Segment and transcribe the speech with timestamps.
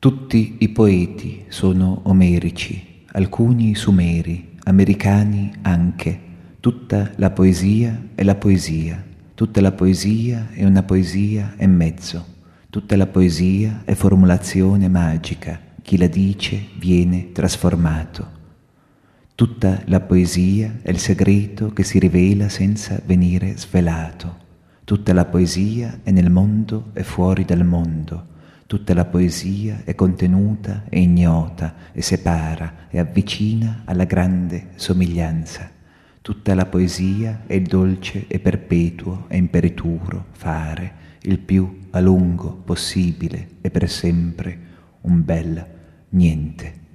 [0.00, 6.20] Tutti i poeti sono omerici, alcuni sumeri, americani anche.
[6.60, 12.24] Tutta la poesia è la poesia, tutta la poesia è una poesia e mezzo,
[12.70, 18.30] tutta la poesia è formulazione magica, chi la dice viene trasformato.
[19.34, 24.36] Tutta la poesia è il segreto che si rivela senza venire svelato.
[24.84, 28.36] Tutta la poesia è nel mondo e fuori dal mondo
[28.68, 35.70] Tutta la poesia è contenuta e ignota e separa e avvicina alla grande somiglianza.
[36.20, 40.92] Tutta la poesia è il dolce e perpetuo e imperituro fare,
[41.22, 44.58] il più a lungo possibile e per sempre
[45.00, 45.66] un bel
[46.10, 46.87] niente.